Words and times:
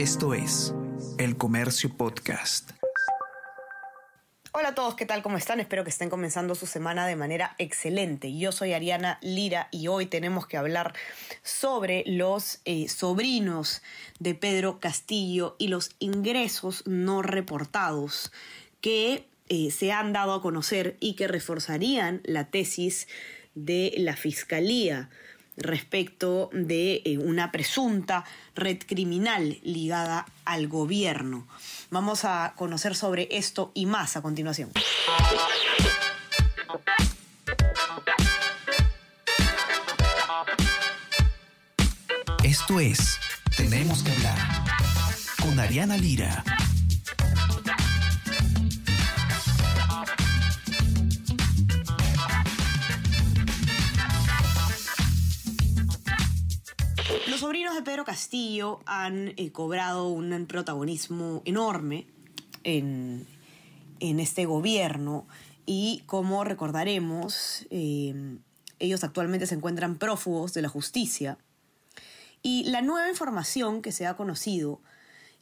Esto 0.00 0.32
es 0.32 0.74
El 1.18 1.36
Comercio 1.36 1.94
Podcast. 1.94 2.70
Hola 4.52 4.68
a 4.68 4.74
todos, 4.74 4.94
¿qué 4.94 5.04
tal? 5.04 5.20
¿Cómo 5.20 5.36
están? 5.36 5.60
Espero 5.60 5.84
que 5.84 5.90
estén 5.90 6.08
comenzando 6.08 6.54
su 6.54 6.64
semana 6.64 7.06
de 7.06 7.16
manera 7.16 7.54
excelente. 7.58 8.34
Yo 8.34 8.50
soy 8.50 8.72
Ariana 8.72 9.18
Lira 9.20 9.68
y 9.70 9.88
hoy 9.88 10.06
tenemos 10.06 10.46
que 10.46 10.56
hablar 10.56 10.94
sobre 11.42 12.02
los 12.06 12.62
eh, 12.64 12.88
sobrinos 12.88 13.82
de 14.20 14.34
Pedro 14.34 14.80
Castillo 14.80 15.54
y 15.58 15.68
los 15.68 15.90
ingresos 15.98 16.82
no 16.86 17.20
reportados 17.20 18.32
que 18.80 19.28
eh, 19.50 19.70
se 19.70 19.92
han 19.92 20.14
dado 20.14 20.32
a 20.32 20.40
conocer 20.40 20.96
y 21.00 21.14
que 21.14 21.28
reforzarían 21.28 22.22
la 22.24 22.48
tesis 22.48 23.06
de 23.54 23.92
la 23.98 24.16
Fiscalía 24.16 25.10
respecto 25.60 26.50
de 26.52 27.02
eh, 27.04 27.18
una 27.18 27.52
presunta 27.52 28.24
red 28.54 28.78
criminal 28.86 29.58
ligada 29.62 30.26
al 30.44 30.68
gobierno. 30.68 31.46
Vamos 31.90 32.24
a 32.24 32.54
conocer 32.56 32.96
sobre 32.96 33.28
esto 33.30 33.70
y 33.74 33.86
más 33.86 34.16
a 34.16 34.22
continuación. 34.22 34.70
Esto 42.42 42.80
es 42.80 43.18
Tenemos 43.56 44.02
que 44.02 44.12
hablar 44.12 44.38
con 45.40 45.58
Ariana 45.58 45.96
Lira. 45.96 46.42
Los 57.40 57.46
sobrinos 57.46 57.74
de 57.74 57.80
Pedro 57.80 58.04
Castillo 58.04 58.80
han 58.84 59.32
eh, 59.38 59.50
cobrado 59.50 60.08
un 60.08 60.44
protagonismo 60.44 61.40
enorme 61.46 62.06
en, 62.64 63.26
este 63.98 64.44
gobierno 64.44 65.26
y 65.64 66.02
como 66.04 66.44
recordaremos, 66.44 67.66
eh, 67.70 68.36
ellos 68.78 69.04
actualmente 69.04 69.46
se 69.46 69.54
encuentran 69.54 69.96
prófugos 69.96 70.52
de 70.52 70.60
la 70.60 70.68
justicia. 70.68 71.38
Y 72.42 72.64
la 72.64 72.82
nueva 72.82 73.08
información 73.08 73.80
que 73.80 73.92
se 73.92 74.06
ha 74.06 74.18
conocido 74.18 74.82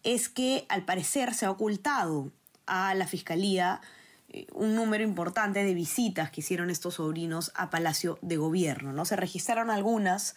es 0.05 0.29
que 0.29 0.67
al 0.69 0.85
parecer 0.85 1.35
se 1.35 1.47
ha 1.47 1.51
ocultado 1.51 2.31
a 2.67 2.95
la 2.95 3.09
Fiscalía 3.09 3.81
eh, 4.29 4.47
un 4.53 4.77
número 4.77 5.03
importante 5.03 5.65
de 5.65 5.75
visitas 5.75 6.31
que 6.31 6.43
hicieron 6.43 6.71
estos 6.71 6.95
sobrinos 6.95 7.51
a 7.57 7.71
Palacio 7.71 8.21
de 8.23 8.37
Gobierno. 8.37 8.93
¿no? 8.93 9.05
Se 9.05 9.17
registraron 9.17 9.69
algunas 9.69 10.37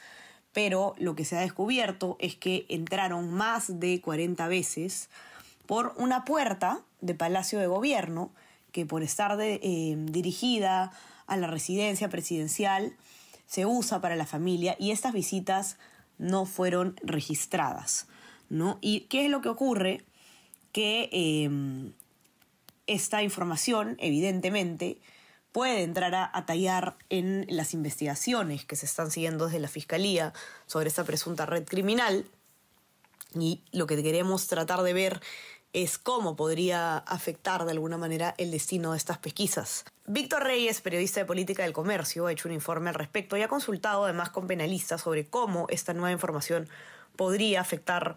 pero 0.54 0.94
lo 0.98 1.16
que 1.16 1.26
se 1.26 1.38
ha 1.38 1.42
descubierto 1.42 2.18
es 2.20 2.36
que 2.36 2.66
entraron 2.70 3.32
más 3.32 3.80
de 3.80 4.02
40 4.02 4.48
veces 4.48 5.10
por 5.66 5.94
una 5.98 6.26
puerta 6.26 6.82
de 7.00 7.16
Palacio 7.16 7.60
de 7.60 7.68
Gobierno 7.68 8.32
que 8.72 8.86
por 8.86 9.04
estar 9.04 9.38
eh, 9.40 9.96
dirigida 9.98 10.92
a 11.28 11.38
la 11.38 11.48
residencia 11.48 12.10
presidencial 12.10 12.94
se 13.46 13.66
usa 13.66 14.02
para 14.02 14.16
la 14.16 14.26
familia 14.26 14.76
y 14.80 14.92
estas 14.92 15.14
visitas 15.14 15.78
no 16.18 16.46
fueron 16.46 16.96
registradas. 17.04 18.08
¿no? 18.50 18.78
¿Y 18.82 19.02
qué 19.02 19.26
es 19.26 19.32
lo 19.32 19.42
que 19.42 19.50
ocurre? 19.50 20.04
Que 20.74 21.10
em, 21.12 21.94
esta 22.86 23.24
información, 23.24 23.96
evidentemente, 24.00 24.98
puede 25.52 25.84
entrar 25.84 26.16
a, 26.16 26.46
tallar 26.46 26.96
en 27.10 27.46
las 27.50 27.74
investigaciones 27.74 28.66
que 28.66 28.76
se 28.76 28.86
están 28.86 29.12
siguiendo 29.12 29.46
desde 29.46 29.60
la 29.60 29.68
Fiscalía 29.68 30.34
sobre 30.66 30.88
esta 30.88 31.04
presunta 31.04 31.46
red 31.46 31.66
criminal. 31.66 32.26
Y 33.36 33.62
lo 33.72 33.88
que 33.88 34.02
queremos 34.02 34.48
tratar 34.48 34.82
de 34.82 34.94
ver 34.94 35.22
es 35.74 35.98
cómo 35.98 36.36
podría 36.36 36.98
afectar 36.98 37.66
de 37.66 37.72
alguna 37.72 37.98
manera 37.98 38.36
el 38.38 38.52
destino 38.52 38.92
de 38.92 38.98
estas 38.98 39.18
pesquisas. 39.18 39.86
Víctor 40.06 40.44
Reyes, 40.44 40.82
periodista 40.82 41.22
de 41.22 41.26
política 41.26 41.64
del 41.64 41.72
comercio, 41.72 42.28
ha 42.28 42.32
hecho 42.32 42.50
un 42.50 42.54
informe 42.54 42.90
al 42.90 42.96
respecto 42.96 43.38
y 43.38 43.42
ha 43.42 43.48
consultado 43.48 44.04
además 44.04 44.30
con 44.30 44.48
penalistas 44.48 45.02
sobre 45.02 45.28
cómo 45.28 45.68
esta 45.70 45.94
nueva 45.94 46.12
información 46.12 46.68
podría 47.16 47.62
afectar 47.62 48.16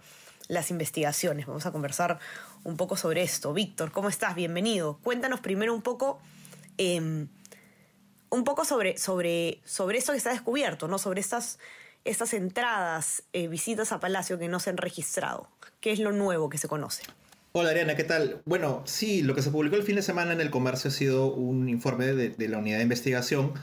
las 0.48 0.70
investigaciones. 0.70 1.46
Vamos 1.46 1.66
a 1.66 1.72
conversar 1.72 2.18
un 2.64 2.76
poco 2.76 2.96
sobre 2.96 3.22
esto. 3.22 3.52
Víctor, 3.52 3.92
¿cómo 3.92 4.08
estás? 4.08 4.34
Bienvenido. 4.34 4.98
Cuéntanos 5.02 5.40
primero 5.40 5.74
un 5.74 5.82
poco 5.82 6.20
Em, 6.78 7.28
un 8.30 8.44
poco 8.44 8.64
sobre, 8.64 8.98
sobre, 8.98 9.60
sobre 9.64 9.98
esto 9.98 10.12
que 10.12 10.18
está 10.18 10.30
descubierto, 10.30 10.88
¿no? 10.88 10.98
sobre 10.98 11.20
estas, 11.20 11.58
estas 12.04 12.34
entradas, 12.34 13.22
eh, 13.32 13.48
visitas 13.48 13.92
a 13.92 14.00
Palacio 14.00 14.38
que 14.38 14.48
no 14.48 14.58
se 14.58 14.70
han 14.70 14.76
registrado. 14.76 15.48
¿Qué 15.80 15.92
es 15.92 16.00
lo 16.00 16.10
nuevo 16.12 16.48
que 16.48 16.58
se 16.58 16.66
conoce? 16.66 17.04
Hola 17.52 17.70
Ariana, 17.70 17.94
¿qué 17.94 18.02
tal? 18.02 18.42
Bueno, 18.44 18.82
sí, 18.84 19.22
lo 19.22 19.36
que 19.36 19.42
se 19.42 19.52
publicó 19.52 19.76
el 19.76 19.84
fin 19.84 19.94
de 19.94 20.02
semana 20.02 20.32
en 20.32 20.40
el 20.40 20.50
comercio 20.50 20.88
ha 20.88 20.92
sido 20.92 21.32
un 21.32 21.68
informe 21.68 22.06
de, 22.06 22.48
la 22.48 22.58
unidad 22.58 22.78
de 22.78 22.82
investigación 22.82 23.54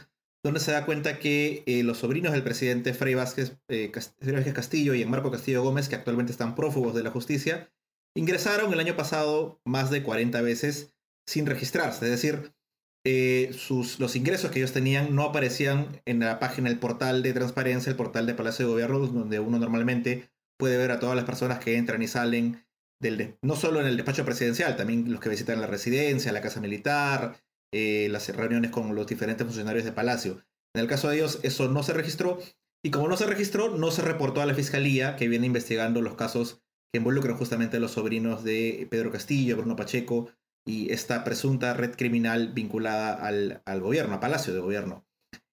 donde 0.44 0.62
se 0.62 0.72
da 0.72 0.86
cuenta 0.86 1.20
que 1.20 1.64
eh, 1.68 1.84
los 1.84 1.98
sobrinos 1.98 2.32
del 2.32 2.42
presidente 2.42 2.94
Frei 2.94 3.14
Vázquez, 3.14 3.58
eh, 3.68 3.92
Vázquez 3.94 4.54
Castillo 4.54 4.94
y 4.94 5.06
Marco 5.06 5.30
Castillo 5.30 5.62
Gómez, 5.62 5.90
que 5.90 5.96
actualmente 5.96 6.32
están 6.32 6.56
prófugos 6.56 6.96
de 6.96 7.04
la 7.04 7.12
justicia, 7.12 7.70
ingresaron 8.16 8.72
el 8.72 8.80
año 8.80 8.96
pasado 8.96 9.60
más 9.66 9.92
de 9.92 10.02
40 10.02 10.42
veces 10.42 10.96
sin 11.28 11.46
registrarse. 11.46 12.06
Es 12.06 12.12
decir, 12.12 12.54
eh, 13.03 13.51
sus, 13.57 14.00
los 14.00 14.16
ingresos 14.16 14.51
que 14.51 14.59
ellos 14.59 14.73
tenían 14.73 15.16
no 15.16 15.23
aparecían 15.23 16.01
en 16.06 16.19
la 16.19 16.39
página, 16.39 16.69
el 16.69 16.79
portal 16.79 17.23
de 17.23 17.34
transparencia, 17.34 17.89
el 17.89 17.95
portal 17.95 18.25
de 18.25 18.35
Palacio 18.35 18.66
de 18.66 18.72
Gobierno, 18.72 19.00
donde 19.00 19.39
uno 19.39 19.57
normalmente 19.57 20.29
puede 20.59 20.78
ver 20.78 20.91
a 20.91 21.00
todas 21.00 21.16
las 21.16 21.25
personas 21.25 21.59
que 21.59 21.78
entran 21.78 22.03
y 22.03 22.07
salen, 22.07 22.63
del, 23.01 23.38
no 23.41 23.56
solo 23.56 23.81
en 23.81 23.88
el 23.88 23.97
despacho 23.97 24.23
presidencial, 24.25 24.75
también 24.75 25.12
los 25.12 25.19
que 25.19 25.29
visitan 25.29 25.59
la 25.59 25.66
residencia, 25.66 26.31
la 26.31 26.41
casa 26.41 26.62
militar, 26.62 27.41
eh, 27.73 28.07
las 28.12 28.28
reuniones 28.35 28.69
con 28.69 28.94
los 28.94 29.07
diferentes 29.07 29.45
funcionarios 29.45 29.85
de 29.85 29.91
Palacio. 29.91 30.44
En 30.75 30.81
el 30.81 30.88
caso 30.88 31.09
de 31.09 31.16
ellos, 31.16 31.39
eso 31.41 31.68
no 31.68 31.81
se 31.81 31.94
registró, 31.94 32.39
y 32.83 32.91
como 32.91 33.07
no 33.07 33.18
se 33.18 33.25
registró, 33.25 33.75
no 33.75 33.89
se 33.89 34.03
reportó 34.03 34.41
a 34.41 34.45
la 34.45 34.53
fiscalía 34.53 35.16
que 35.16 35.28
viene 35.28 35.47
investigando 35.47 36.01
los 36.01 36.16
casos 36.16 36.62
que 36.94 37.00
involucran 37.00 37.38
justamente 37.38 37.78
a 37.78 37.79
los 37.79 37.91
sobrinos 37.91 38.44
de 38.44 38.88
Pedro 38.91 39.12
Castillo, 39.12 39.57
Bruno 39.57 39.75
Pacheco, 39.75 40.29
y 40.66 40.92
esta 40.92 41.24
presunta 41.24 41.74
red 41.74 41.96
criminal 41.96 42.54
vinculada 42.54 43.14
al, 43.14 43.82
gobierno, 43.82 44.16
a 44.16 44.20
Palacio 44.20 44.54
de 44.54 44.60
Gobierno. 44.60 45.06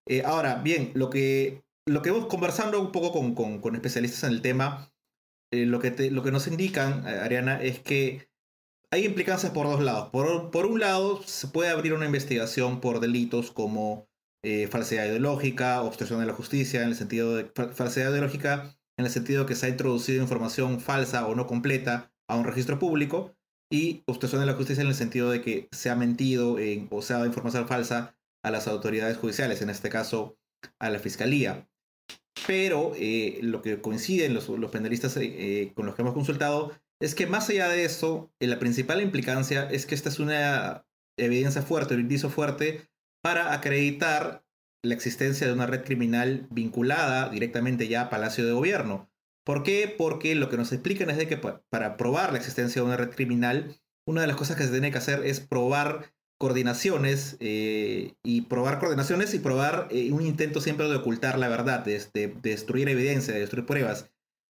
Eh, 0.07 0.23
ahora, 0.25 0.57
bien, 0.57 0.93
lo 0.95 1.11
que, 1.11 1.65
lo 1.87 2.03
que 2.03 2.11
hemos 2.11 2.27
conversando 2.27 2.81
un 2.81 2.93
poco 2.93 3.13
con, 3.35 3.75
especialistas 3.75 4.25
en 4.25 4.31
el 4.31 4.43
tema, 4.43 4.93
eh, 5.51 5.67
lo, 5.67 5.81
que 5.81 6.11
lo 6.11 6.23
que 6.23 6.33
nos 6.33 6.47
indican, 6.47 7.07
eh, 7.07 7.19
Ariana, 7.21 7.63
es 7.63 7.81
que 7.81 8.29
hay 8.91 9.05
implicancias 9.05 9.53
por 9.53 9.67
dos 9.67 9.83
lados. 9.83 10.11
Por, 10.11 10.51
por 10.51 10.67
un 10.67 10.81
lado, 10.81 11.23
se 11.23 11.49
puede 11.49 11.71
abrir 11.71 11.93
una 11.93 12.07
investigación 12.07 12.81
por 12.81 13.01
delitos 13.01 13.51
como 13.51 14.09
falsedad 14.71 15.05
ideológica, 15.05 15.83
obstrucción 15.83 16.21
de 16.21 16.27
la 16.27 16.33
justicia, 16.33 16.83
en 16.83 16.89
el 16.89 16.95
sentido 16.95 17.37
de 17.37 17.51
falsedad 17.75 18.13
ideológica, 18.13 18.79
en 18.97 19.05
el 19.05 19.11
sentido 19.11 19.45
que 19.45 19.55
se 19.55 19.67
ha 19.67 19.69
introducido 19.69 20.23
información 20.23 20.81
falsa 20.81 21.27
o 21.27 21.35
no 21.35 21.47
completa 21.47 22.13
a 22.29 22.37
un 22.37 22.45
registro 22.45 22.79
público, 22.79 23.37
y 23.71 24.03
obstrucción 24.06 24.41
de 24.41 24.47
la 24.47 24.55
justicia 24.55 24.83
en 24.83 24.89
el 24.89 24.95
sentido 24.95 25.31
de 25.31 25.43
que 25.43 25.69
se 25.73 25.91
ha 25.91 25.97
mentido 25.97 26.59
en, 26.59 26.89
o 26.91 27.03
se 27.03 27.12
ha 27.12 27.17
dado 27.17 27.27
información 27.27 27.69
falsa 27.69 28.17
a 28.43 28.51
las 28.51 28.69
autoridades 28.69 29.17
judiciales, 29.17 29.62
en 29.62 29.71
este 29.71 29.91
caso 29.91 30.39
a 30.79 30.91
la 30.91 30.99
fiscalía. 30.99 31.69
Pero 32.47 32.93
eh, 32.97 33.39
lo 33.43 33.62
que 33.62 33.81
coinciden 33.81 34.33
los, 34.34 34.49
los 34.49 34.71
penalistas 34.71 35.17
eh, 35.17 35.25
eh, 35.25 35.73
con 35.75 35.87
los 35.87 35.95
que 35.95 36.03
hemos 36.03 36.15
consultado 36.15 36.73
es 37.01 37.15
que 37.15 37.27
más 37.27 37.49
allá 37.49 37.69
de 37.69 37.84
eso, 37.84 38.33
la 38.41 38.59
principal 38.59 39.01
implicancia 39.01 39.71
es 39.71 39.87
que 39.87 39.95
esta 39.95 40.09
es 40.09 40.19
una 40.19 40.87
evidencia 41.17 41.62
fuerte, 41.62 41.95
un 41.95 42.01
indicio 42.01 42.31
fuerte 42.31 42.89
para 43.23 43.53
acreditar 43.53 44.45
la 44.83 44.95
existencia 44.95 45.47
de 45.47 45.53
una 45.53 45.67
red 45.67 45.84
criminal 45.84 46.47
vinculada 46.51 47.28
directamente 47.28 47.89
ya 47.89 48.03
a 48.03 48.11
Palacio 48.11 48.47
de 48.47 48.53
Gobierno. 48.53 49.11
¿Por 49.48 49.62
qué? 49.62 49.88
Porque 49.97 50.34
lo 50.34 50.50
que 50.50 50.59
nos 50.59 50.72
explican 50.72 51.09
es 51.09 51.16
de 51.16 51.26
que 51.26 51.38
para 51.38 51.97
probar 51.97 52.33
la 52.33 52.39
existencia 52.39 52.83
de 52.83 52.86
una 52.86 52.98
red 52.98 53.09
criminal, 53.09 53.80
una 54.06 54.21
de 54.21 54.27
las 54.27 54.36
cosas 54.36 54.59
que 54.59 54.65
se 54.65 54.71
tiene 54.71 54.92
que 54.92 54.98
hacer 54.98 55.24
es 55.24 55.41
probar 55.41 56.12
coordinaciones 56.39 57.39
eh, 57.41 58.12
y 58.22 58.42
probar 58.42 58.78
coordinaciones 58.78 59.33
y 59.33 59.39
probar 59.39 59.89
eh, 59.91 60.12
un 60.12 60.21
intento 60.21 60.60
siempre 60.60 60.86
de 60.86 60.97
ocultar 60.97 61.39
la 61.39 61.48
verdad, 61.48 61.83
de, 61.83 62.36
destruir 62.42 62.91
evidencia, 62.91 63.33
de 63.33 63.41
destruir 63.41 63.65
pruebas. 63.65 64.10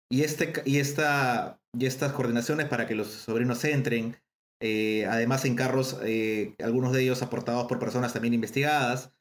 Y, 0.10 0.24
este, 0.24 0.54
y, 0.64 0.78
esta, 0.78 1.60
y 1.78 1.88
estas 1.88 2.14
coordinaciones 2.14 2.68
para 2.70 2.88
que 2.88 2.96
los 2.96 3.08
sobrinos 3.08 3.66
entren, 3.66 4.16
eh, 4.62 5.06
además 5.10 5.44
en 5.44 5.58
carros, 5.58 6.00
algunos 6.64 6.94
de 6.94 7.02
ellos 7.02 7.22
aportados 7.22 7.68
por 7.68 7.80
personas 7.80 8.14
también 8.14 8.34
investigadas, 8.34 9.12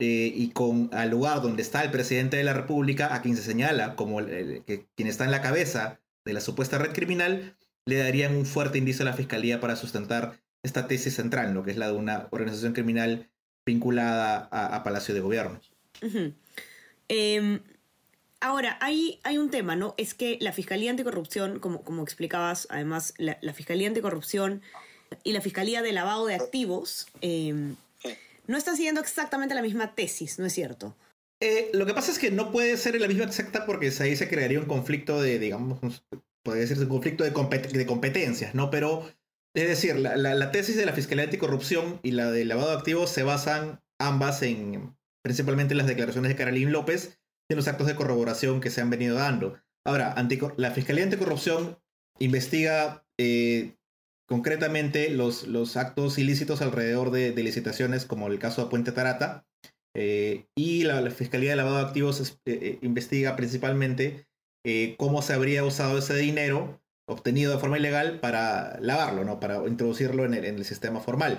eh, 0.00 0.32
y 0.34 0.50
con 0.50 0.90
al 0.92 1.10
lugar 1.10 1.42
donde 1.42 1.62
está 1.62 1.82
el 1.82 1.90
presidente 1.90 2.36
de 2.36 2.44
la 2.44 2.54
República, 2.54 3.14
a 3.14 3.22
quien 3.22 3.36
se 3.36 3.42
señala 3.42 3.96
como 3.96 4.20
el, 4.20 4.62
que, 4.66 4.86
quien 4.96 5.08
está 5.08 5.24
en 5.24 5.30
la 5.30 5.42
cabeza 5.42 6.00
de 6.24 6.32
la 6.32 6.40
supuesta 6.40 6.78
red 6.78 6.92
criminal, 6.92 7.56
le 7.86 7.96
darían 7.96 8.34
un 8.34 8.46
fuerte 8.46 8.78
indicio 8.78 9.02
a 9.02 9.10
la 9.10 9.16
fiscalía 9.16 9.60
para 9.60 9.76
sustentar 9.76 10.38
esta 10.62 10.88
tesis 10.88 11.14
central, 11.14 11.54
lo 11.54 11.62
que 11.62 11.70
es 11.70 11.76
la 11.76 11.88
de 11.88 11.94
una 11.94 12.28
organización 12.30 12.72
criminal 12.72 13.30
vinculada 13.64 14.48
a, 14.50 14.82
Palacio 14.82 15.14
de 15.14 15.20
Gobierno. 15.20 15.60
Em, 17.08 17.60
Ahora, 18.40 18.78
hay, 18.80 19.20
hay 19.22 19.36
un 19.36 19.50
tema, 19.50 19.76
¿no? 19.76 19.94
Es 19.98 20.14
que 20.14 20.38
la 20.40 20.52
Fiscalía 20.52 20.90
Anticorrupción, 20.90 21.58
como, 21.60 21.82
como 21.82 22.02
explicabas, 22.02 22.66
además, 22.70 23.12
la, 23.18 23.36
Fiscalía 23.52 23.86
Anticorrupción 23.86 24.62
y 25.24 25.32
la 25.32 25.42
Fiscalía 25.42 25.82
de 25.82 25.92
Lavado 25.92 26.24
de 26.24 26.36
Activos 26.36 27.06
em, 27.20 27.76
no 28.46 28.56
están 28.56 28.76
siguiendo 28.76 29.00
exactamente 29.00 29.54
la 29.54 29.62
misma 29.62 29.94
tesis, 29.94 30.38
¿no 30.38 30.46
es 30.46 30.52
cierto? 30.52 30.96
Eh, 31.42 31.70
lo 31.72 31.86
que 31.86 31.94
pasa 31.94 32.12
es 32.12 32.18
que 32.18 32.30
no 32.30 32.52
puede 32.52 32.76
ser 32.76 33.00
la 33.00 33.08
misma 33.08 33.24
exacta 33.24 33.64
porque 33.64 33.92
ahí 34.00 34.14
se 34.16 34.28
crearía 34.28 34.60
un 34.60 34.66
conflicto 34.66 35.20
de, 35.22 35.38
digamos, 35.38 35.80
puede 36.44 36.66
ser 36.66 36.78
un 36.78 36.88
conflicto 36.88 37.24
de, 37.24 37.32
competencias, 37.86 38.54
¿no? 38.54 38.70
Pero, 38.70 39.10
es 39.54 39.68
decir, 39.68 39.96
la, 39.96 40.16
la, 40.16 40.50
tesis 40.52 40.76
de 40.76 40.86
la 40.86 40.92
Fiscalía 40.92 41.24
Anticorrupción 41.24 41.98
y 42.02 42.12
la 42.12 42.30
de 42.30 42.44
lavado 42.44 42.70
de 42.70 42.76
activos 42.76 43.10
se 43.10 43.22
basan 43.22 43.80
ambas 43.98 44.42
en, 44.42 44.96
principalmente 45.22 45.72
en 45.72 45.78
las 45.78 45.86
declaraciones 45.86 46.28
de 46.28 46.36
Carolín 46.36 46.72
López 46.72 47.20
y 47.48 47.54
en 47.54 47.56
los 47.56 47.68
actos 47.68 47.86
de 47.86 47.96
corroboración 47.96 48.60
que 48.60 48.70
se 48.70 48.80
han 48.80 48.90
venido 48.90 49.16
dando. 49.16 49.58
Ahora, 49.86 50.14
la 50.56 50.70
Fiscalía 50.72 51.04
Anticorrupción 51.04 51.78
investiga 52.18 53.06
eh, 53.18 53.76
concretamente 54.30 55.10
los, 55.10 55.48
los 55.48 55.76
actos 55.76 56.16
ilícitos 56.16 56.62
alrededor 56.62 57.10
de, 57.10 57.32
licitaciones, 57.32 58.06
como 58.06 58.28
el 58.28 58.38
caso 58.38 58.62
de 58.62 58.70
Puente 58.70 58.92
Tarata, 58.92 59.44
eh, 59.96 60.46
y 60.56 60.84
la, 60.84 61.10
Fiscalía 61.10 61.50
de 61.50 61.56
Lavado 61.56 61.78
de 61.78 61.82
Activos 61.82 62.38
eh, 62.46 62.78
investiga 62.80 63.34
principalmente 63.34 64.26
cómo 64.98 65.22
se 65.22 65.32
habría 65.32 65.64
usado 65.64 65.98
ese 65.98 66.14
dinero 66.16 66.80
obtenido 67.08 67.52
de 67.52 67.58
forma 67.58 67.78
ilegal 67.78 68.20
para 68.20 68.78
lavarlo, 68.80 69.24
¿no? 69.24 69.40
para 69.40 69.66
introducirlo 69.66 70.24
en 70.24 70.34
el, 70.34 70.44
en 70.44 70.56
el 70.56 70.64
sistema 70.64 71.00
formal. 71.00 71.38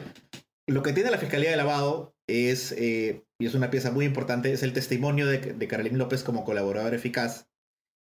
Lo 0.67 0.83
que 0.83 0.93
tiene 0.93 1.11
la 1.11 1.17
Fiscalía 1.17 1.51
de 1.51 1.57
Lavado 1.57 2.13
es, 2.27 2.73
eh, 2.73 3.23
y 3.39 3.45
es 3.45 3.55
una 3.55 3.71
pieza 3.71 3.91
muy 3.91 4.05
importante, 4.05 4.51
es 4.51 4.63
el 4.63 4.73
testimonio 4.73 5.27
de, 5.27 5.39
de 5.39 5.67
Carolín 5.67 5.97
López 5.97 6.23
como 6.23 6.43
colaborador 6.43 6.93
eficaz. 6.93 7.47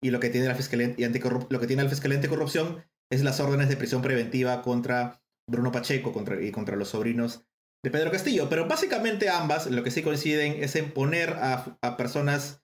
Y 0.04 0.10
lo 0.10 0.20
que 0.20 0.30
tiene 0.30 0.48
la 0.48 0.56
Fiscalía, 0.56 0.96
y 0.98 1.04
lo 1.04 1.60
que 1.60 1.68
tiene 1.68 1.84
la 1.84 1.90
Fiscalía 1.90 2.18
Anticorrupción 2.18 2.84
es 3.12 3.22
las 3.24 3.40
órdenes 3.40 3.70
de 3.70 3.78
prisión 3.78 4.02
preventiva 4.02 4.62
contra 4.64 5.22
Bruno 5.48 5.72
Pacheco 5.72 6.14
contra, 6.14 6.42
y 6.42 6.52
contra 6.52 6.76
los 6.76 6.90
sobrinos 6.90 7.46
de 7.84 7.92
Pedro 7.92 8.10
Castillo. 8.10 8.50
Pero 8.50 8.68
básicamente 8.68 9.30
ambas 9.30 9.70
lo 9.70 9.84
que 9.84 9.92
sí 9.92 10.02
coinciden 10.02 10.64
es 10.64 10.76
en 10.76 10.92
poner 10.92 11.30
a, 11.32 11.98
personas 11.98 12.64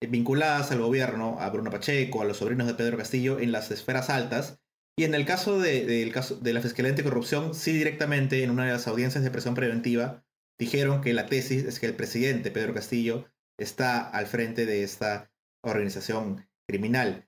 vinculadas 0.00 0.70
al 0.70 0.80
gobierno, 0.80 1.38
a 1.40 1.50
Bruno 1.50 1.70
Pacheco, 1.70 2.22
a 2.22 2.24
los 2.24 2.38
sobrinos 2.38 2.66
de 2.66 2.74
Pedro 2.74 2.96
Castillo, 2.96 3.40
en 3.40 3.52
las 3.52 3.70
esferas 3.70 4.08
altas. 4.08 4.60
Y 4.96 5.04
en 5.04 5.14
el 5.14 5.26
caso 5.26 5.58
de, 5.58 6.10
caso 6.12 6.36
de 6.36 6.52
la 6.52 6.60
Fiscalía 6.60 6.90
Anticorrupción, 6.90 7.54
sí 7.54 7.72
directamente 7.72 8.42
en 8.42 8.50
una 8.50 8.66
de 8.66 8.72
las 8.72 8.86
audiencias 8.86 9.24
de 9.24 9.30
prisión 9.30 9.54
preventiva 9.54 10.24
dijeron 10.58 11.00
que 11.00 11.14
la 11.14 11.26
tesis 11.26 11.64
es 11.64 11.78
que 11.78 11.86
el 11.86 11.94
presidente 11.94 12.50
Pedro 12.50 12.74
Castillo 12.74 13.26
está 13.58 14.08
al 14.08 14.26
frente 14.26 14.66
de 14.66 14.82
esta 14.82 15.30
organización 15.62 16.48
criminal. 16.66 17.27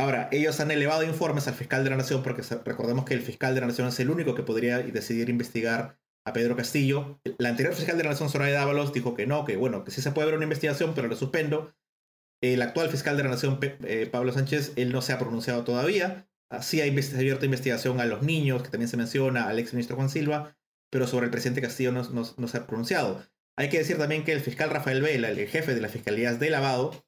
Ahora, 0.00 0.28
ellos 0.32 0.58
han 0.60 0.70
elevado 0.70 1.04
informes 1.04 1.46
al 1.46 1.54
fiscal 1.54 1.84
de 1.84 1.90
la 1.90 1.96
Nación 1.96 2.22
porque 2.22 2.42
recordemos 2.64 3.04
que 3.04 3.12
el 3.12 3.20
fiscal 3.20 3.54
de 3.54 3.60
la 3.60 3.66
Nación 3.66 3.88
es 3.88 4.00
el 4.00 4.10
único 4.10 4.34
que 4.34 4.42
podría 4.42 4.78
decidir 4.78 5.28
investigar 5.28 5.98
a 6.24 6.32
Pedro 6.32 6.56
Castillo. 6.56 7.20
La 7.38 7.50
anterior 7.50 7.74
fiscal 7.74 7.98
de 7.98 8.04
la 8.04 8.10
Nación, 8.10 8.30
Soraya 8.30 8.60
Dávalos, 8.60 8.94
dijo 8.94 9.14
que 9.14 9.26
no, 9.26 9.44
que 9.44 9.56
bueno, 9.56 9.84
que 9.84 9.90
sí 9.90 10.00
se 10.00 10.12
puede 10.12 10.26
ver 10.26 10.36
una 10.36 10.44
investigación, 10.44 10.94
pero 10.94 11.06
lo 11.06 11.16
suspendo. 11.16 11.74
El 12.42 12.62
actual 12.62 12.88
fiscal 12.88 13.18
de 13.18 13.24
la 13.24 13.28
Nación, 13.28 13.58
eh, 13.60 14.08
Pablo 14.10 14.32
Sánchez, 14.32 14.72
él 14.76 14.90
no 14.90 15.02
se 15.02 15.12
ha 15.12 15.18
pronunciado 15.18 15.64
todavía. 15.64 16.26
Sí 16.62 16.80
hay 16.80 16.90
abierta 16.90 17.44
investigación 17.44 18.00
a 18.00 18.06
los 18.06 18.22
niños, 18.22 18.62
que 18.62 18.70
también 18.70 18.88
se 18.88 18.96
menciona, 18.96 19.48
al 19.48 19.58
ex 19.58 19.74
ministro 19.74 19.96
Juan 19.96 20.08
Silva, 20.08 20.56
pero 20.90 21.06
sobre 21.06 21.26
el 21.26 21.30
presidente 21.30 21.60
Castillo 21.60 21.92
no, 21.92 22.48
se 22.48 22.56
ha 22.56 22.66
pronunciado. 22.66 23.22
Hay 23.56 23.68
que 23.68 23.78
decir 23.78 23.98
también 23.98 24.24
que 24.24 24.32
el 24.32 24.40
fiscal 24.40 24.70
Rafael 24.70 25.02
Vela, 25.02 25.28
el 25.28 25.46
jefe 25.46 25.74
de 25.74 25.80
las 25.82 25.92
fiscalías 25.92 26.40
de 26.40 26.48
lavado, 26.48 27.04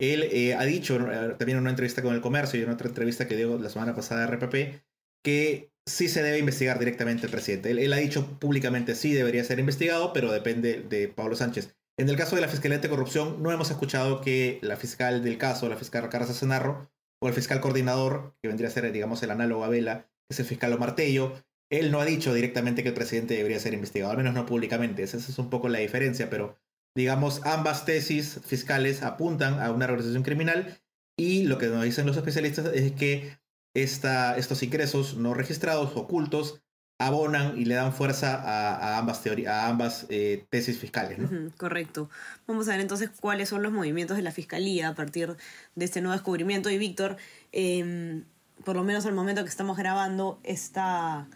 él 0.00 0.24
eh, 0.24 0.54
ha 0.54 0.64
dicho 0.64 0.96
eh, 0.96 1.34
también 1.38 1.58
en 1.58 1.62
una 1.62 1.70
entrevista 1.70 2.02
con 2.02 2.14
el 2.14 2.20
comercio 2.20 2.58
y 2.58 2.62
en 2.62 2.70
otra 2.70 2.88
entrevista 2.88 3.26
que 3.28 3.36
dio 3.36 3.58
la 3.58 3.70
semana 3.70 3.94
pasada 3.94 4.24
a 4.24 4.26
RPP 4.26 4.82
que 5.24 5.72
sí 5.86 6.08
se 6.08 6.22
debe 6.22 6.38
investigar 6.38 6.78
directamente 6.78 7.26
al 7.26 7.32
presidente. 7.32 7.70
Él, 7.70 7.92
ha 7.92 7.96
dicho 7.96 8.38
públicamente 8.38 8.94
sí 8.94 9.12
debería 9.12 9.44
ser 9.44 9.58
investigado, 9.58 10.12
pero 10.12 10.32
depende 10.32 10.82
de 10.82 11.08
Pablo 11.08 11.36
Sánchez. 11.36 11.76
En 11.98 12.08
el 12.08 12.16
caso 12.16 12.36
de 12.36 12.42
la 12.42 12.48
Fiscalía 12.48 12.78
de 12.78 12.88
Corrupción, 12.88 13.42
no 13.42 13.52
hemos 13.52 13.70
escuchado 13.70 14.20
que 14.20 14.58
la 14.62 14.76
fiscal 14.76 15.22
del 15.22 15.38
caso, 15.38 15.68
la 15.68 15.76
fiscal 15.76 16.08
Carlos 16.08 16.38
Cenarro, 16.38 16.90
o 17.22 17.28
el 17.28 17.34
fiscal 17.34 17.60
coordinador, 17.60 18.34
que 18.42 18.48
vendría 18.48 18.68
a 18.68 18.72
ser, 18.72 18.90
digamos, 18.90 19.22
el 19.22 19.30
análogo 19.30 19.64
a 19.64 19.68
Vela, 19.68 20.10
es 20.28 20.40
el 20.40 20.46
fiscal 20.46 20.76
Martello, 20.78 21.34
él 21.70 21.90
no 21.90 22.00
ha 22.00 22.04
dicho 22.04 22.34
directamente 22.34 22.82
que 22.82 22.90
el 22.90 22.94
presidente 22.94 23.34
debería 23.34 23.58
ser 23.58 23.72
investigado, 23.72 24.10
al 24.10 24.18
menos 24.18 24.34
no 24.34 24.44
públicamente. 24.44 25.02
Esa 25.02 25.16
es 25.16 25.38
un 25.38 25.48
poco 25.48 25.68
la 25.68 25.78
diferencia, 25.78 26.28
pero 26.28 26.58
digamos, 26.94 27.40
ambas 27.44 27.84
tesis 27.84 28.40
fiscales 28.44 29.02
apuntan 29.02 29.60
a 29.60 29.70
una 29.70 29.86
organización 29.86 30.22
criminal 30.22 30.80
y 31.16 31.44
lo 31.44 31.58
que 31.58 31.66
nos 31.66 31.84
dicen 31.84 32.06
los 32.06 32.16
especialistas 32.16 32.66
es 32.74 32.92
que 32.92 33.38
esta, 33.74 34.36
estos 34.36 34.62
ingresos 34.62 35.16
no 35.16 35.34
registrados, 35.34 35.96
ocultos, 35.96 36.62
abonan 36.98 37.58
y 37.58 37.64
le 37.64 37.74
dan 37.74 37.92
fuerza 37.92 38.34
a, 38.34 38.98
ambas, 38.98 39.22
a 39.26 39.68
ambas 39.68 40.06
eh, 40.08 40.46
tesis 40.50 40.78
fiscales. 40.78 41.18
correcto. 41.56 42.08
Vamos 42.46 42.68
a 42.68 42.72
ver 42.72 42.80
entonces 42.80 43.10
cuáles 43.20 43.48
son 43.48 43.62
los 43.62 43.72
movimientos 43.72 44.16
de 44.16 44.22
la 44.22 44.30
Fiscalía 44.30 44.88
a 44.88 44.94
partir 44.94 45.36
de 45.74 45.84
este 45.84 46.00
nuevo 46.00 46.12
descubrimiento. 46.12 46.70
Y 46.70 46.78
Víctor, 46.78 47.16
em, 47.50 48.24
por 48.64 48.76
lo 48.76 48.84
menos 48.84 49.06
al 49.06 49.14
momento 49.14 49.42
que 49.42 49.48
estamos 49.48 49.76
grabando 49.76 50.38
esta 50.44 51.26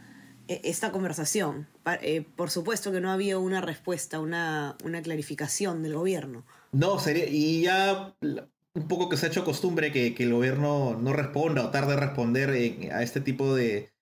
esta 0.49 0.93
conversación. 0.93 1.69
Eh, 2.03 2.25
por 2.37 2.51
supuesto 2.51 2.93
que 2.93 3.01
no 3.01 3.11
había 3.11 3.39
una 3.39 3.61
respuesta, 3.61 4.21
una, 4.21 4.77
una 4.85 5.03
clarificación 5.03 5.83
del 5.83 5.95
gobierno. 5.95 6.45
No, 6.73 6.99
sería, 6.99 7.27
y 7.27 7.63
ya 7.63 8.15
un 8.77 8.89
poco 8.89 9.09
que 9.09 9.17
se 9.17 9.27
ha 9.27 9.29
hecho 9.29 9.45
costumbre 9.45 9.93
que, 9.93 10.15
el 10.19 10.33
gobierno 10.33 10.97
no 11.01 11.13
responda 11.13 11.65
o 11.65 11.71
tarde 11.71 11.95
en 11.95 12.01
responder 12.01 12.51
a 12.93 13.03
este 13.03 13.21
tipo 13.21 13.55
de, 13.55 13.93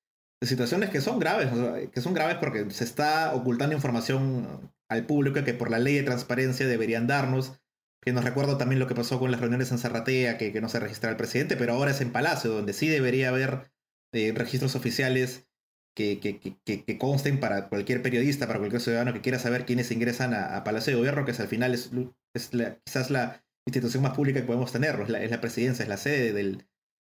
situaciones 0.42 0.90
que 0.90 1.00
son 1.00 1.18
graves, 1.18 1.48
que 1.90 2.00
son 2.00 2.12
graves 2.12 2.36
porque 2.38 2.70
se 2.70 2.84
está 2.84 3.34
ocultando 3.34 3.74
información 3.74 4.72
al 4.88 5.06
público 5.06 5.42
que 5.42 5.54
por 5.54 5.70
la 5.70 5.78
ley 5.78 5.94
de 5.94 6.02
transparencia 6.02 6.66
deberían 6.66 7.06
darnos. 7.06 7.60
Que 8.02 8.12
nos 8.12 8.24
recuerdo 8.24 8.58
también 8.58 8.80
lo 8.80 8.86
que 8.86 8.94
pasó 8.94 9.18
con 9.18 9.30
las 9.30 9.40
reuniones 9.40 9.70
en 9.70 9.78
Zarratea, 9.78 10.36
que, 10.36 10.52
que 10.52 10.60
no 10.60 10.68
se 10.68 10.78
registra 10.78 11.08
el 11.08 11.16
presidente, 11.16 11.56
pero 11.56 11.72
ahora 11.72 11.92
es 11.92 12.02
en 12.02 12.12
Palacio, 12.12 12.50
donde 12.50 12.74
sí 12.74 12.88
debería 12.88 13.30
haber 13.30 13.70
eh, 14.12 14.32
registros 14.34 14.74
oficiales 14.74 15.48
que, 15.94 16.18
que, 16.18 16.98
consten 16.98 17.40
para 17.40 17.68
cualquier 17.68 18.02
periodista, 18.02 18.46
para 18.46 18.58
cualquier 18.58 18.82
ciudadano 18.82 19.12
que 19.12 19.20
quiera 19.20 19.38
saber 19.38 19.64
quiénes 19.64 19.90
ingresan 19.90 20.34
a, 20.34 20.62
Palacio 20.64 20.92
de 20.92 20.98
Gobierno, 20.98 21.24
que 21.24 21.30
es, 21.30 21.40
al 21.40 21.48
final 21.48 21.72
es, 21.72 21.90
es 22.34 22.50
quizás 22.84 23.10
la 23.10 23.44
institución 23.66 24.02
más 24.02 24.14
pública 24.14 24.40
que 24.40 24.46
podemos 24.46 24.72
tener, 24.72 25.00
es 25.00 25.30
la, 25.30 25.40
presidencia, 25.40 25.84
es 25.84 25.88
la 25.88 25.96
sede 25.96 26.32
del, 26.32 26.66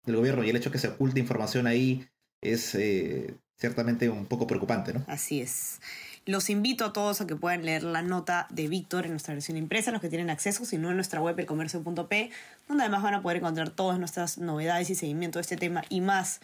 gobierno, 0.07 0.45
y 0.45 0.51
el 0.51 0.57
hecho 0.57 0.71
que 0.71 0.79
se 0.79 0.89
oculte 0.89 1.19
información 1.19 1.67
ahí 1.67 2.07
es 2.43 2.75
eh, 2.75 3.35
ciertamente 3.59 4.11
un 4.11 4.27
poco 4.27 4.47
preocupante, 4.47 4.93
¿no? 4.93 5.03
Así 5.09 5.41
es. 5.41 5.81
Los 6.27 6.49
invito 6.49 6.87
a 6.87 6.93
todos 6.93 7.21
a 7.21 7.27
que 7.27 7.37
puedan 7.37 7.67
leer 7.67 7.83
la 7.83 8.01
nota 8.01 8.47
de 8.51 8.67
Víctor 8.67 9.05
en 9.05 9.11
nuestra 9.11 9.35
versión 9.35 9.59
impresa, 9.59 9.93
los 9.93 10.01
que 10.01 10.09
tienen 10.09 10.31
acceso, 10.31 10.65
si 10.65 10.79
no 10.79 10.91
en 10.91 10.97
nuestra 10.97 11.21
web 11.21 11.39
elcomercio.p, 11.39 12.31
donde 12.67 12.83
además 12.83 13.03
van 13.03 13.15
a 13.15 13.23
poder 13.23 13.39
encontrar 13.39 13.71
todas 13.71 13.99
nuestras 13.99 14.39
novedades 14.39 14.89
y 14.89 14.95
seguimiento 14.95 15.39
de 15.39 15.43
este 15.43 15.57
tema 15.59 15.85
y 15.91 16.01
más 16.01 16.41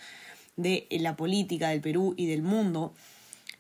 de 0.63 0.87
la 0.91 1.17
política 1.17 1.69
del 1.69 1.81
Perú 1.81 2.15
y 2.17 2.27
del 2.27 2.43
mundo. 2.43 2.95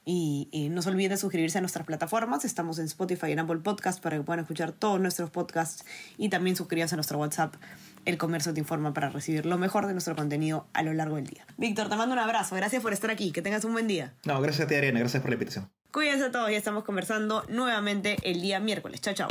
Y, 0.04 0.68
no 0.72 0.82
se 0.82 0.88
olviden 0.88 1.10
de 1.10 1.16
suscribirse 1.18 1.58
a 1.58 1.60
nuestras 1.60 1.86
plataformas. 1.86 2.44
Estamos 2.44 2.78
en 2.78 2.86
Spotify 2.86 3.28
y 3.28 3.32
en 3.32 3.40
Apple 3.40 3.58
Podcast 3.58 4.02
para 4.02 4.16
que 4.16 4.22
puedan 4.22 4.40
escuchar 4.40 4.72
todos 4.72 5.00
nuestros 5.00 5.30
podcasts. 5.30 5.84
Y 6.16 6.30
también 6.30 6.56
suscríbanse 6.56 6.94
a 6.94 6.96
nuestro 6.96 7.18
WhatsApp, 7.18 7.54
El 8.06 8.18
Comercio 8.18 8.52
Te 8.52 8.60
Informa, 8.60 8.92
para 8.92 9.10
recibir 9.10 9.46
lo 9.46 9.58
mejor 9.58 9.86
de 9.86 9.92
nuestro 9.92 10.16
contenido 10.16 10.66
a 10.72 10.82
lo 10.82 10.92
largo 10.94 11.16
del 11.16 11.26
día. 11.26 11.46
Víctor, 11.58 11.88
te 11.88 11.96
mando 11.96 12.14
un 12.14 12.18
abrazo. 12.18 12.56
Gracias 12.56 12.82
por 12.82 12.92
estar 12.92 13.10
aquí. 13.10 13.30
Que 13.30 13.42
tengas 13.42 13.64
un 13.64 13.72
buen 13.72 13.86
día. 13.86 14.14
No, 14.24 14.40
gracias 14.40 14.66
a 14.66 14.68
ti, 14.68 14.74
Ariana. 14.74 15.00
Gracias 15.00 15.22
por 15.22 15.30
la 15.30 15.34
invitación. 15.34 15.70
Cuídense 15.92 16.24
a 16.24 16.30
todos. 16.32 16.50
Ya 16.50 16.56
estamos 16.56 16.82
conversando 16.84 17.44
nuevamente 17.48 18.16
el 18.22 18.40
día 18.40 18.58
miércoles. 18.58 19.00
Chao, 19.00 19.14
chao. 19.14 19.28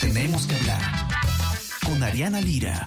Tenemos 0.00 0.46
que 0.46 0.54
hablar 0.56 0.80
con 1.84 2.02
Ariana 2.02 2.40
Lira. 2.40 2.86